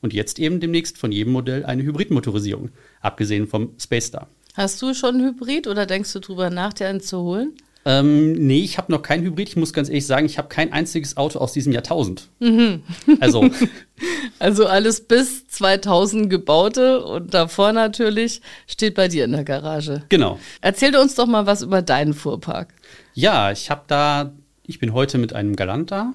[0.00, 4.28] Und jetzt eben demnächst von jedem Modell eine Hybridmotorisierung, abgesehen vom Space Star.
[4.54, 7.54] Hast du schon Hybrid oder denkst du drüber nach, dir einen zu holen?
[7.86, 9.48] Ähm, nee, ich habe noch kein Hybrid.
[9.48, 12.28] Ich muss ganz ehrlich sagen, ich habe kein einziges Auto aus diesem Jahrtausend.
[12.40, 12.82] Mhm.
[13.20, 13.48] Also.
[14.38, 20.02] also alles bis 2000 gebaute und davor natürlich steht bei dir in der Garage.
[20.08, 20.38] Genau.
[20.60, 22.74] Erzähl uns doch mal was über deinen Fuhrpark.
[23.14, 24.32] Ja, ich habe da,
[24.66, 26.14] ich bin heute mit einem Galant da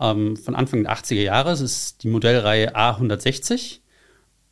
[0.00, 1.52] ähm, von Anfang der 80er Jahre.
[1.52, 3.80] Es ist die Modellreihe A160.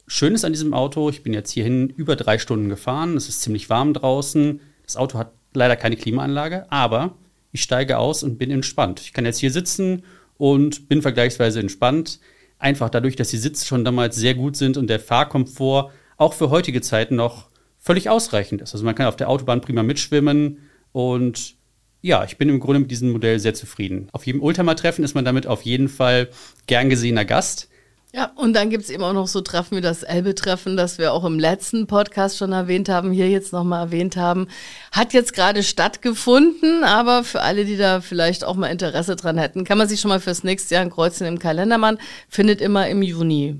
[0.06, 3.16] Schön ist an diesem Auto, ich bin jetzt hierhin über drei Stunden gefahren.
[3.16, 4.60] Es ist ziemlich warm draußen.
[4.84, 7.14] Das Auto hat leider keine Klimaanlage, aber
[7.52, 9.00] ich steige aus und bin entspannt.
[9.00, 10.04] Ich kann jetzt hier sitzen
[10.36, 12.20] und bin vergleichsweise entspannt.
[12.58, 16.50] Einfach dadurch, dass die Sitze schon damals sehr gut sind und der Fahrkomfort auch für
[16.50, 18.74] heutige Zeiten noch völlig ausreichend ist.
[18.74, 20.58] Also man kann auf der Autobahn prima mitschwimmen
[20.92, 21.56] und
[22.00, 24.08] ja, ich bin im Grunde mit diesem Modell sehr zufrieden.
[24.12, 26.28] Auf jedem Ultramar-Treffen ist man damit auf jeden Fall
[26.66, 27.68] gern gesehener Gast.
[28.14, 31.24] Ja, und dann gibt's eben auch noch so Treffen wie das Elbe-Treffen, das wir auch
[31.24, 34.48] im letzten Podcast schon erwähnt haben, hier jetzt nochmal erwähnt haben.
[34.92, 39.64] Hat jetzt gerade stattgefunden, aber für alle, die da vielleicht auch mal Interesse dran hätten,
[39.64, 41.98] kann man sich schon mal fürs nächste Jahr ein Kreuzen im Kalender machen.
[42.30, 43.56] Findet immer im Juni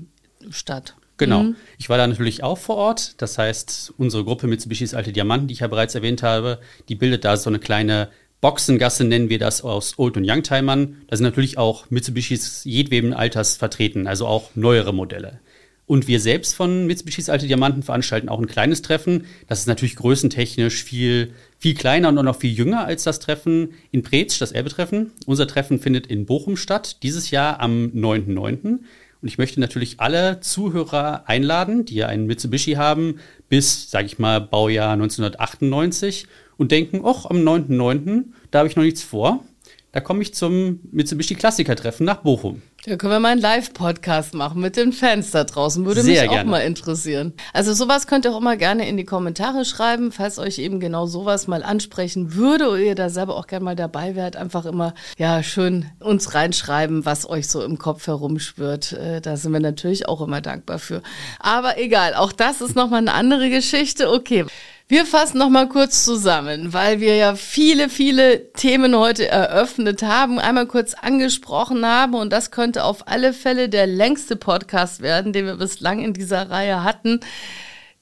[0.49, 0.95] statt.
[1.17, 1.43] Genau.
[1.43, 1.55] Mhm.
[1.77, 3.21] Ich war da natürlich auch vor Ort.
[3.21, 7.23] Das heißt, unsere Gruppe Mitsubishis Alte Diamanten, die ich ja bereits erwähnt habe, die bildet
[7.23, 8.09] da so eine kleine
[8.41, 11.01] Boxengasse nennen wir das aus Old- und Youngtimern.
[11.07, 15.39] Da sind natürlich auch Mitsubishis jedweden Alters vertreten, also auch neuere Modelle.
[15.85, 19.25] Und wir selbst von Mitsubishi's Alte Diamanten veranstalten auch ein kleines Treffen.
[19.47, 24.03] Das ist natürlich größentechnisch viel, viel kleiner und noch viel jünger als das Treffen in
[24.03, 25.11] Preetsch, das Erbe-Treffen.
[25.25, 28.81] Unser Treffen findet in Bochum statt, dieses Jahr am 9.9.
[29.21, 33.15] Und ich möchte natürlich alle Zuhörer einladen, die ja einen Mitsubishi haben,
[33.49, 36.27] bis, sage ich mal, Baujahr 1998
[36.59, 39.43] und denken, ach, am 9.9., da habe ich noch nichts vor.
[39.91, 42.61] Da komme ich zum Mitsubishi Klassiker-Treffen nach Bochum.
[42.85, 45.83] Da können wir mal einen Live-Podcast machen mit den Fans da draußen.
[45.83, 46.49] Würde Sehr mich auch gerne.
[46.49, 47.33] mal interessieren.
[47.53, 51.07] Also sowas könnt ihr auch immer gerne in die Kommentare schreiben, falls euch eben genau
[51.07, 54.35] sowas mal ansprechen würde oder ihr da selber auch gerne mal dabei wärt.
[54.35, 58.93] Einfach immer, ja, schön uns reinschreiben, was euch so im Kopf herumschwirrt.
[58.93, 61.01] Äh, Da sind wir natürlich auch immer dankbar für.
[61.39, 64.11] Aber egal, auch das ist nochmal eine andere Geschichte.
[64.11, 64.45] Okay.
[64.91, 70.39] Wir fassen noch mal kurz zusammen, weil wir ja viele, viele Themen heute eröffnet haben,
[70.39, 75.45] einmal kurz angesprochen haben und das könnte auf alle Fälle der längste Podcast werden, den
[75.45, 77.19] wir bislang in dieser Reihe hatten.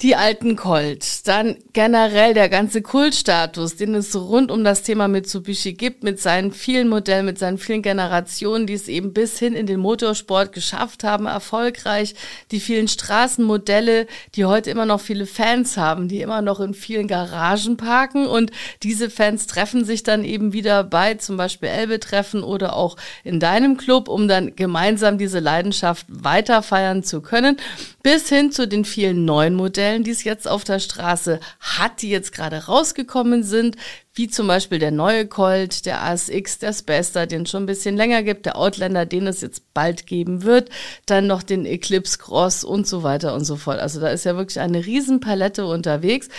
[0.03, 5.73] Die alten Colt, dann generell der ganze Kultstatus, den es rund um das Thema Mitsubishi
[5.73, 9.65] gibt, mit seinen vielen Modellen, mit seinen vielen Generationen, die es eben bis hin in
[9.65, 12.13] den Motorsport geschafft haben, erfolgreich,
[12.51, 14.05] die vielen Straßenmodelle,
[14.35, 18.27] die heute immer noch viele Fans haben, die immer noch in vielen Garagen parken.
[18.27, 18.51] Und
[18.83, 23.77] diese Fans treffen sich dann eben wieder bei zum Beispiel Elbe-Treffen oder auch in deinem
[23.77, 27.57] Club, um dann gemeinsam diese Leidenschaft weiter feiern zu können,
[28.03, 32.09] bis hin zu den vielen neuen Modellen, die es jetzt auf der Straße hat, die
[32.09, 33.75] jetzt gerade rausgekommen sind,
[34.13, 37.95] wie zum Beispiel der neue Colt, der ASX, der Spaster, den es schon ein bisschen
[37.95, 40.69] länger gibt, der Outlander, den es jetzt bald geben wird,
[41.05, 43.79] dann noch den Eclipse Cross und so weiter und so fort.
[43.79, 46.29] Also da ist ja wirklich eine Riesenpalette unterwegs.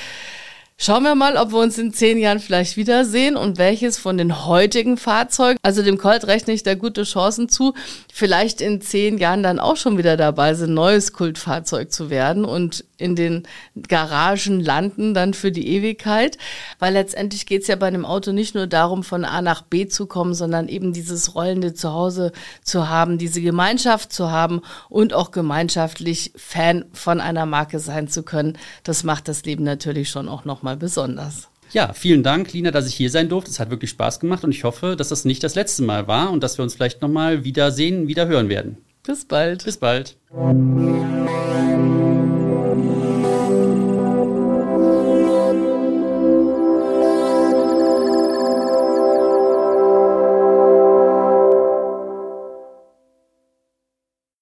[0.81, 4.47] Schauen wir mal, ob wir uns in zehn Jahren vielleicht wiedersehen und welches von den
[4.47, 7.75] heutigen Fahrzeugen, also dem Colt rechne ich da gute Chancen zu,
[8.13, 12.85] vielleicht in zehn Jahren dann auch schon wieder dabei sind, neues Kultfahrzeug zu werden und
[12.99, 13.45] in den
[13.89, 16.37] Garagen landen dann für die Ewigkeit.
[16.79, 19.87] Weil letztendlich geht es ja bei einem Auto nicht nur darum, von A nach B
[19.87, 22.33] zu kommen, sondern eben dieses rollende Zuhause
[22.63, 28.23] zu haben, diese Gemeinschaft zu haben und auch gemeinschaftlich Fan von einer Marke sein zu
[28.23, 28.59] können.
[28.83, 31.49] Das macht das Leben natürlich schon auch nochmal besonders.
[31.71, 33.51] Ja, vielen Dank, Lina, dass ich hier sein durfte.
[33.51, 36.31] Es hat wirklich Spaß gemacht und ich hoffe, dass das nicht das letzte Mal war
[36.31, 38.79] und dass wir uns vielleicht nochmal wiedersehen, wieder hören werden.
[39.03, 39.65] Bis bald.
[39.65, 40.17] Bis bald.